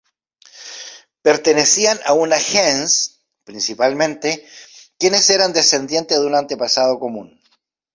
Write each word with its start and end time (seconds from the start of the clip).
Pertenecían 1.21 1.99
a 2.07 2.13
una 2.13 2.39
gens, 2.39 3.21
principalmente, 3.43 4.43
quienes 4.97 5.29
eran 5.29 5.53
descendientes 5.53 6.19
de 6.19 6.25
un 6.25 6.33
antepasado 6.33 6.97
común. 6.97 7.39